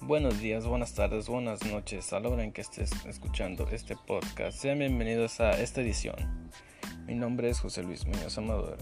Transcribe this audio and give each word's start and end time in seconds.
Buenos 0.00 0.40
días, 0.40 0.66
buenas 0.66 0.94
tardes, 0.94 1.28
buenas 1.28 1.64
noches 1.64 2.12
a 2.12 2.20
la 2.20 2.28
hora 2.28 2.44
en 2.44 2.52
que 2.52 2.60
estés 2.60 2.92
escuchando 3.06 3.66
este 3.72 3.96
podcast. 3.96 4.58
Sean 4.58 4.78
bienvenidos 4.78 5.40
a 5.40 5.52
esta 5.52 5.80
edición. 5.80 6.50
Mi 7.06 7.14
nombre 7.14 7.48
es 7.48 7.60
José 7.60 7.82
Luis 7.82 8.04
Muñoz 8.04 8.36
Amador 8.36 8.76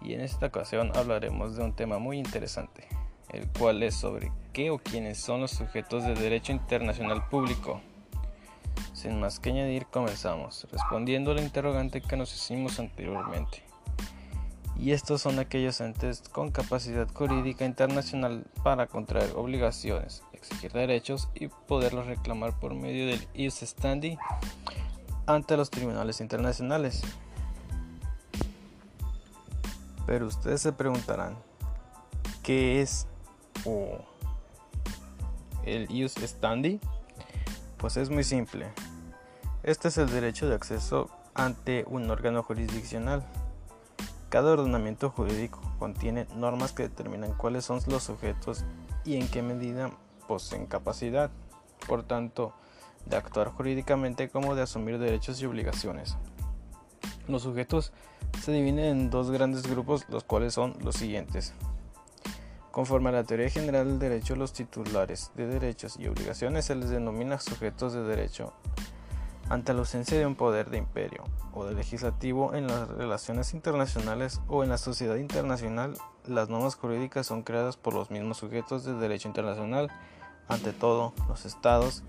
y 0.00 0.14
en 0.14 0.22
esta 0.22 0.46
ocasión 0.46 0.90
hablaremos 0.96 1.56
de 1.56 1.64
un 1.64 1.76
tema 1.76 1.98
muy 1.98 2.16
interesante, 2.16 2.88
el 3.28 3.46
cual 3.48 3.82
es 3.82 3.94
sobre 3.94 4.32
qué 4.54 4.70
o 4.70 4.78
quiénes 4.78 5.18
son 5.18 5.42
los 5.42 5.50
sujetos 5.50 6.04
de 6.04 6.14
derecho 6.14 6.52
internacional 6.52 7.28
público. 7.28 7.82
Sin 9.00 9.18
más 9.18 9.40
que 9.40 9.48
añadir, 9.48 9.86
comenzamos 9.86 10.66
respondiendo 10.70 11.30
a 11.30 11.34
la 11.34 11.40
interrogante 11.40 12.02
que 12.02 12.18
nos 12.18 12.34
hicimos 12.34 12.78
anteriormente. 12.78 13.62
Y 14.78 14.92
estos 14.92 15.22
son 15.22 15.38
aquellos 15.38 15.80
entes 15.80 16.20
con 16.30 16.50
capacidad 16.50 17.08
jurídica 17.10 17.64
internacional 17.64 18.44
para 18.62 18.88
contraer 18.88 19.32
obligaciones, 19.36 20.22
exigir 20.34 20.72
derechos 20.72 21.30
y 21.34 21.48
poderlos 21.48 22.08
reclamar 22.08 22.52
por 22.60 22.74
medio 22.74 23.06
del 23.06 23.26
ius 23.32 23.62
standi 23.62 24.18
ante 25.24 25.56
los 25.56 25.70
tribunales 25.70 26.20
internacionales. 26.20 27.00
Pero 30.04 30.26
ustedes 30.26 30.60
se 30.60 30.74
preguntarán, 30.74 31.38
¿qué 32.42 32.82
es 32.82 33.06
o 33.64 34.04
el 35.64 35.90
ius 35.90 36.16
standi? 36.16 36.78
Pues 37.78 37.96
es 37.96 38.10
muy 38.10 38.24
simple. 38.24 38.66
Este 39.62 39.88
es 39.88 39.98
el 39.98 40.10
derecho 40.10 40.48
de 40.48 40.54
acceso 40.54 41.10
ante 41.34 41.84
un 41.86 42.10
órgano 42.10 42.42
jurisdiccional. 42.42 43.22
Cada 44.30 44.52
ordenamiento 44.52 45.10
jurídico 45.10 45.60
contiene 45.78 46.26
normas 46.34 46.72
que 46.72 46.84
determinan 46.84 47.34
cuáles 47.34 47.66
son 47.66 47.78
los 47.88 48.04
sujetos 48.04 48.64
y 49.04 49.16
en 49.16 49.28
qué 49.28 49.42
medida 49.42 49.90
poseen 50.26 50.64
capacidad, 50.64 51.30
por 51.86 52.04
tanto, 52.04 52.54
de 53.04 53.18
actuar 53.18 53.48
jurídicamente 53.48 54.30
como 54.30 54.54
de 54.54 54.62
asumir 54.62 54.98
derechos 54.98 55.42
y 55.42 55.46
obligaciones. 55.46 56.16
Los 57.28 57.42
sujetos 57.42 57.92
se 58.42 58.52
dividen 58.52 58.78
en 58.78 59.10
dos 59.10 59.30
grandes 59.30 59.66
grupos, 59.66 60.06
los 60.08 60.24
cuales 60.24 60.54
son 60.54 60.74
los 60.82 60.96
siguientes. 60.96 61.52
Conforme 62.70 63.10
a 63.10 63.12
la 63.12 63.24
teoría 63.24 63.50
general 63.50 63.88
del 63.88 63.98
derecho, 63.98 64.36
los 64.36 64.54
titulares 64.54 65.32
de 65.34 65.46
derechos 65.46 65.98
y 65.98 66.08
obligaciones 66.08 66.64
se 66.64 66.76
les 66.76 66.88
denomina 66.88 67.38
sujetos 67.38 67.92
de 67.92 68.04
derecho 68.04 68.54
ante 69.50 69.74
la 69.74 69.80
ausencia 69.80 70.16
de 70.16 70.26
un 70.26 70.36
poder 70.36 70.70
de 70.70 70.78
imperio 70.78 71.24
o 71.52 71.66
de 71.66 71.74
legislativo 71.74 72.54
en 72.54 72.68
las 72.68 72.88
relaciones 72.88 73.52
internacionales 73.52 74.40
o 74.46 74.62
en 74.62 74.70
la 74.70 74.78
sociedad 74.78 75.16
internacional, 75.16 75.98
las 76.24 76.48
normas 76.48 76.76
jurídicas 76.76 77.26
son 77.26 77.42
creadas 77.42 77.76
por 77.76 77.92
los 77.92 78.12
mismos 78.12 78.38
sujetos 78.38 78.84
de 78.84 78.94
derecho 78.94 79.26
internacional, 79.26 79.90
ante 80.48 80.72
todo 80.72 81.12
los 81.28 81.44
estados, 81.46 82.04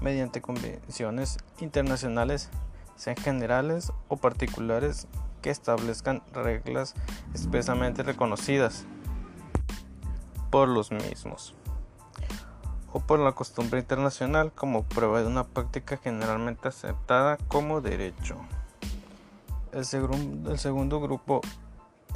mediante 0.00 0.40
convenciones 0.40 1.38
internacionales, 1.58 2.48
sean 2.94 3.16
generales 3.16 3.92
o 4.06 4.16
particulares, 4.16 5.08
que 5.42 5.50
establezcan 5.50 6.22
reglas 6.32 6.94
expresamente 7.32 8.04
reconocidas 8.04 8.86
por 10.50 10.68
los 10.68 10.92
mismos 10.92 11.54
o 12.94 13.00
por 13.00 13.18
la 13.18 13.32
costumbre 13.32 13.80
internacional 13.80 14.52
como 14.52 14.84
prueba 14.84 15.20
de 15.20 15.26
una 15.26 15.42
práctica 15.42 15.96
generalmente 15.96 16.68
aceptada 16.68 17.38
como 17.48 17.80
derecho. 17.80 18.36
El, 19.72 19.84
segundo 19.84 21.00
grupo 21.00 21.40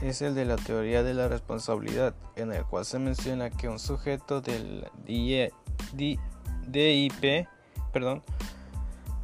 es 0.01 0.23
el 0.23 0.37
de 0.37 0.45
la 0.45 0.55
teoría 0.55 1.03
de 1.03 1.15
la 1.15 1.27
responsabilidad, 1.27 2.15
en 2.37 2.53
el 2.53 2.65
cual 2.65 2.84
se 2.84 3.00
menciona 3.00 3.50
que 3.50 3.69
un 3.69 3.81
sujeto 3.81 4.41
del 4.41 4.87
DIP 5.03 6.21
perdón, 7.93 8.22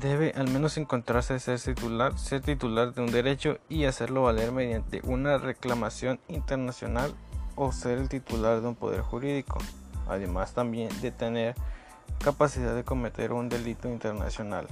debe 0.01 0.33
al 0.35 0.51
menos 0.51 0.77
encontrarse 0.77 1.39
ser 1.39 1.61
titular, 1.61 2.19
ser 2.19 2.41
titular 2.41 2.95
de 2.95 3.01
un 3.01 3.13
derecho 3.13 3.59
y 3.69 3.85
hacerlo 3.85 4.25
valer 4.25 4.51
mediante 4.51 5.03
una 5.05 5.39
reclamación 5.39 6.19
internacional 6.27 7.15
o 7.55 7.71
ser 7.71 7.99
el 7.99 8.09
titular 8.09 8.61
de 8.61 8.67
un 8.67 8.75
poder 8.75 9.03
jurídico 9.03 9.59
además 10.09 10.53
también 10.53 10.89
de 11.01 11.11
tener 11.11 11.55
capacidad 12.23 12.75
de 12.75 12.85
cometer 12.85 13.33
un 13.33 13.49
delito 13.49 13.89
internacional. 13.89 14.67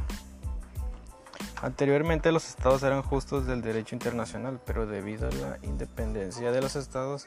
Anteriormente 1.62 2.32
los 2.32 2.48
estados 2.48 2.82
eran 2.82 3.03
justos 3.03 3.47
del 3.47 3.62
derecho 3.62 3.94
internacional, 3.94 4.60
pero 4.66 4.87
debido 4.87 5.28
a 5.28 5.32
la 5.32 5.59
independencia 5.62 6.50
de 6.50 6.60
los 6.60 6.75
estados, 6.75 7.26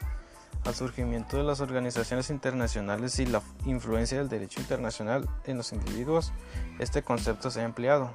al 0.65 0.75
surgimiento 0.75 1.37
de 1.37 1.43
las 1.43 1.61
organizaciones 1.61 2.29
internacionales 2.29 3.19
y 3.19 3.25
la 3.27 3.41
influencia 3.65 4.17
del 4.17 4.29
derecho 4.29 4.59
internacional 4.59 5.29
en 5.45 5.57
los 5.57 5.71
individuos, 5.71 6.33
este 6.79 7.03
concepto 7.03 7.51
se 7.51 7.61
ha 7.61 7.65
empleado. 7.65 8.11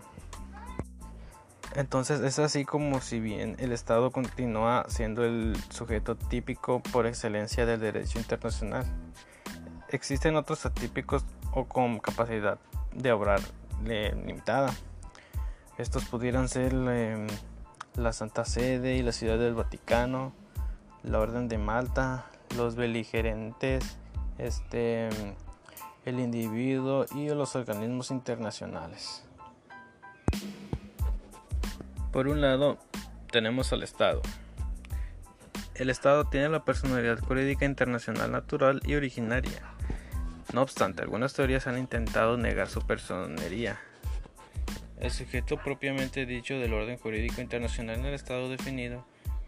Entonces 1.74 2.20
es 2.20 2.38
así 2.40 2.64
como 2.64 3.00
si 3.00 3.20
bien 3.20 3.54
el 3.58 3.72
Estado 3.72 4.10
continúa 4.10 4.84
siendo 4.88 5.24
el 5.24 5.56
sujeto 5.70 6.16
típico 6.16 6.82
por 6.92 7.06
excelencia 7.06 7.64
del 7.64 7.80
derecho 7.80 8.18
internacional, 8.18 8.84
Existen 9.92 10.36
otros 10.36 10.66
atípicos 10.66 11.24
o 11.52 11.64
con 11.64 11.98
capacidad 11.98 12.60
de 12.94 13.10
obrar 13.10 13.40
limitada. 13.82 14.72
Estos 15.78 16.04
pudieran 16.04 16.48
ser 16.48 16.72
em, 16.72 17.26
la 17.96 18.12
Santa 18.12 18.44
Sede 18.44 18.94
y 18.94 19.02
la 19.02 19.10
Ciudad 19.10 19.36
del 19.36 19.54
Vaticano, 19.54 20.32
la 21.02 21.18
Orden 21.18 21.48
de 21.48 21.58
Malta, 21.58 22.26
los 22.56 22.76
beligerantes, 22.76 23.98
este, 24.38 25.08
el 26.04 26.20
individuo 26.20 27.06
y 27.16 27.28
los 27.30 27.56
organismos 27.56 28.12
internacionales. 28.12 29.24
Por 32.12 32.28
un 32.28 32.40
lado, 32.40 32.78
tenemos 33.32 33.72
al 33.72 33.82
Estado. 33.82 34.22
El 35.74 35.90
Estado 35.90 36.26
tiene 36.26 36.48
la 36.48 36.64
personalidad 36.64 37.18
jurídica 37.18 37.64
internacional 37.64 38.30
natural 38.30 38.80
y 38.84 38.94
originaria 38.94 39.62
no 40.52 40.62
obstante, 40.62 41.02
algunas 41.02 41.32
teorías 41.34 41.66
han 41.66 41.78
intentado 41.78 42.36
negar 42.36 42.68
su 42.68 42.82
personería. 42.82 43.80
El 44.98 45.10
sujeto 45.10 45.56
propiamente 45.56 46.26
dicho 46.26 46.58
del 46.58 46.74
orden 46.74 46.98
jurídico 46.98 47.40
internacional 47.40 48.00
en 48.00 48.06
el 48.06 48.14
Estado 48.14 48.48
definido 48.48 49.06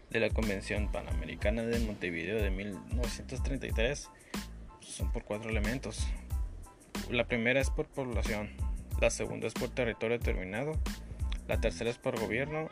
de 0.09 0.19
la 0.19 0.29
Convención 0.29 0.91
Panamericana 0.91 1.63
de 1.63 1.79
Montevideo 1.79 2.41
de 2.41 2.49
1933 2.49 4.09
son 4.79 5.11
por 5.11 5.23
cuatro 5.23 5.49
elementos. 5.49 6.07
La 7.09 7.25
primera 7.25 7.59
es 7.59 7.69
por 7.69 7.87
población, 7.87 8.51
la 9.01 9.09
segunda 9.09 9.47
es 9.47 9.53
por 9.53 9.69
territorio 9.69 10.17
determinado, 10.17 10.73
la 11.47 11.59
tercera 11.59 11.89
es 11.89 11.97
por 11.97 12.19
gobierno 12.19 12.69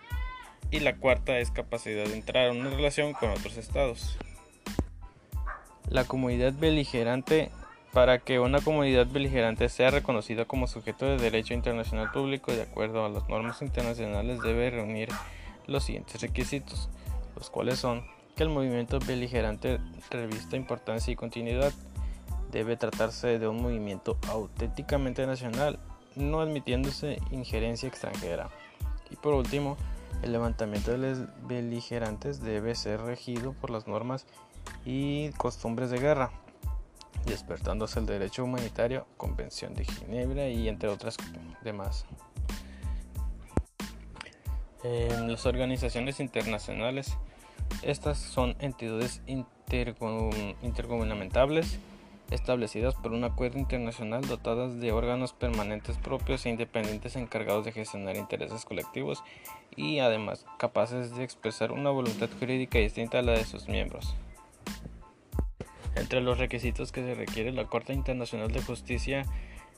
y 0.69 0.79
la 0.79 0.95
cuarta 0.95 1.37
es 1.39 1.51
capacidad 1.51 2.05
de 2.05 2.13
entrar 2.13 2.49
en 2.49 2.61
una 2.61 2.69
relación 2.69 3.13
con 3.13 3.31
otros 3.31 3.57
estados. 3.57 4.17
La 5.89 6.05
comunidad 6.05 6.53
beligerante 6.53 7.51
para 7.93 8.19
que 8.19 8.39
una 8.39 8.61
comunidad 8.61 9.07
beligerante 9.07 9.67
sea 9.67 9.91
reconocida 9.91 10.45
como 10.45 10.67
sujeto 10.67 11.05
de 11.05 11.17
derecho 11.17 11.53
internacional 11.53 12.11
público 12.11 12.51
de 12.53 12.61
acuerdo 12.61 13.05
a 13.05 13.09
las 13.09 13.27
normas 13.27 13.61
internacionales 13.61 14.41
debe 14.41 14.69
reunir 14.69 15.09
los 15.67 15.83
siguientes 15.83 16.21
requisitos, 16.21 16.89
los 17.35 17.49
cuales 17.49 17.79
son 17.79 18.03
que 18.35 18.43
el 18.43 18.49
movimiento 18.49 18.99
beligerante 18.99 19.79
revista 20.09 20.55
importancia 20.55 21.11
y 21.11 21.15
continuidad, 21.15 21.73
debe 22.51 22.77
tratarse 22.77 23.39
de 23.39 23.47
un 23.47 23.61
movimiento 23.61 24.17
auténticamente 24.29 25.25
nacional, 25.25 25.79
no 26.15 26.41
admitiéndose 26.41 27.19
injerencia 27.31 27.87
extranjera. 27.87 28.49
Y 29.09 29.15
por 29.17 29.33
último, 29.33 29.77
el 30.21 30.31
levantamiento 30.31 30.91
de 30.91 30.97
los 30.97 31.19
beligerantes 31.47 32.41
debe 32.41 32.75
ser 32.75 33.01
regido 33.01 33.53
por 33.53 33.69
las 33.69 33.87
normas 33.87 34.25
y 34.85 35.29
costumbres 35.31 35.89
de 35.89 35.99
guerra 35.99 36.31
despertándose 37.25 37.99
el 37.99 38.05
derecho 38.05 38.43
humanitario, 38.43 39.07
Convención 39.17 39.73
de 39.73 39.85
Ginebra 39.85 40.47
y 40.47 40.67
entre 40.67 40.89
otras 40.89 41.17
demás. 41.63 42.05
En 44.83 45.31
las 45.31 45.45
organizaciones 45.45 46.19
internacionales, 46.19 47.15
estas 47.83 48.17
son 48.17 48.55
entidades 48.59 49.21
intergubernamentales 50.61 51.79
establecidas 52.31 52.95
por 52.95 53.11
un 53.11 53.23
acuerdo 53.23 53.59
internacional 53.59 54.21
dotadas 54.21 54.79
de 54.79 54.91
órganos 54.91 55.33
permanentes 55.33 55.97
propios 55.97 56.45
e 56.45 56.49
independientes 56.49 57.15
encargados 57.15 57.65
de 57.65 57.73
gestionar 57.73 58.15
intereses 58.15 58.65
colectivos 58.65 59.23
y 59.75 59.99
además 59.99 60.45
capaces 60.57 61.15
de 61.15 61.23
expresar 61.23 61.71
una 61.71 61.89
voluntad 61.89 62.29
jurídica 62.39 62.79
distinta 62.79 63.19
a 63.19 63.21
la 63.21 63.33
de 63.33 63.43
sus 63.43 63.67
miembros. 63.67 64.15
Entre 66.01 66.19
los 66.19 66.39
requisitos 66.39 66.91
que 66.91 67.03
se 67.03 67.13
requiere 67.13 67.51
la 67.51 67.67
Corte 67.67 67.93
Internacional 67.93 68.51
de 68.51 68.59
Justicia 68.63 69.23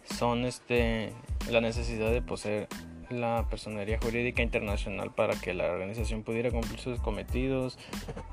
son 0.05 0.45
este, 0.45 1.11
la 1.51 1.59
necesidad 1.59 2.11
de 2.11 2.21
poseer 2.21 2.69
la 3.09 3.45
personería 3.49 3.99
jurídica 4.01 4.41
internacional 4.41 5.11
para 5.13 5.35
que 5.35 5.53
la 5.53 5.65
organización 5.65 6.23
pudiera 6.23 6.49
cumplir 6.49 6.79
sus 6.79 7.01
cometidos, 7.01 7.77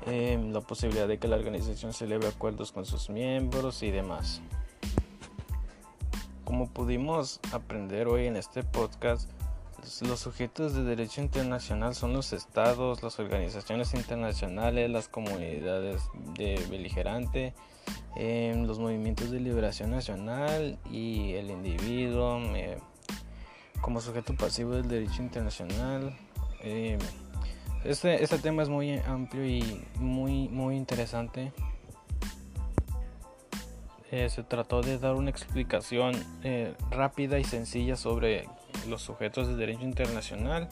em, 0.07 0.53
la 0.53 0.61
posibilidad 0.61 1.05
de 1.05 1.17
que 1.17 1.27
la 1.27 1.35
organización 1.35 1.91
celebre 1.91 2.29
acuerdos 2.29 2.71
con 2.71 2.85
sus 2.85 3.09
miembros 3.09 3.83
y 3.83 3.91
demás. 3.91 4.41
Como 6.45 6.69
pudimos 6.69 7.41
aprender 7.51 8.07
hoy 8.07 8.27
en 8.27 8.37
este 8.37 8.63
podcast, 8.63 9.29
los 10.01 10.19
sujetos 10.19 10.73
de 10.73 10.83
derecho 10.83 11.21
internacional 11.21 11.95
son 11.95 12.13
los 12.13 12.33
estados, 12.33 13.03
las 13.03 13.19
organizaciones 13.19 13.93
internacionales, 13.93 14.89
las 14.89 15.07
comunidades 15.07 16.01
de 16.35 16.63
beligerante, 16.69 17.53
em, 18.15 18.65
los 18.65 18.79
movimientos 18.79 19.31
de 19.31 19.39
liberación 19.39 19.91
nacional 19.91 20.77
y 20.91 21.33
el 21.33 21.49
individuo 21.51 22.39
eh, 22.55 22.77
como 23.81 24.01
sujeto 24.01 24.35
pasivo 24.35 24.71
del 24.71 24.87
derecho 24.87 25.21
internacional. 25.21 26.15
Em, 26.61 26.99
este, 27.83 28.23
este 28.23 28.37
tema 28.37 28.63
es 28.63 28.69
muy 28.69 28.99
amplio 28.99 29.45
y 29.45 29.83
muy, 29.95 30.47
muy 30.49 30.75
interesante. 30.75 31.51
Eh, 34.11 34.29
se 34.29 34.43
trató 34.43 34.81
de 34.81 34.99
dar 34.99 35.15
una 35.15 35.29
explicación 35.29 36.13
eh, 36.43 36.75
rápida 36.89 37.39
y 37.39 37.45
sencilla 37.45 37.95
sobre 37.95 38.45
los 38.87 39.01
sujetos 39.01 39.47
de 39.47 39.55
derecho 39.55 39.83
internacional. 39.83 40.69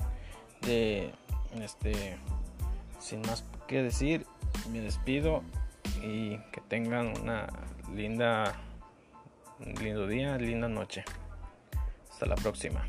De, 0.61 1.11
este, 1.61 2.17
sin 2.99 3.21
más 3.21 3.45
que 3.67 3.81
decir, 3.81 4.25
me 4.71 4.81
despido 4.81 5.43
y 6.03 6.37
que 6.51 6.61
tengan 6.67 7.17
una 7.19 7.47
linda, 7.95 8.55
lindo 9.81 10.07
día, 10.07 10.37
linda 10.37 10.67
noche. 10.67 11.03
Hasta 12.11 12.25
la 12.25 12.35
próxima. 12.35 12.85